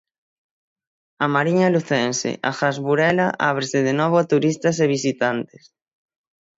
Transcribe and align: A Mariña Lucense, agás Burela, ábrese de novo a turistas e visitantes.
A 1.23 1.25
Mariña 1.35 1.71
Lucense, 1.75 2.31
agás 2.49 2.77
Burela, 2.85 3.27
ábrese 3.49 3.79
de 3.87 3.93
novo 3.99 4.15
a 4.19 4.27
turistas 4.31 4.75
e 4.83 4.85
visitantes. 4.95 5.63